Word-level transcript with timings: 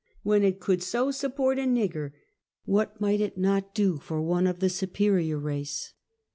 When 0.23 0.43
it 0.43 0.59
could 0.59 0.81
so 0.81 1.11
support 1.11 1.59
a 1.59 1.65
nigger, 1.65 2.13
what 2.65 2.99
might 2.99 3.21
it 3.21 3.37
not 3.37 3.75
do 3.75 3.97
for 3.99 4.19
one 4.19 4.47
of 4.47 4.59
the 4.59 4.67
superior 4.67 5.37
race 5.37 5.93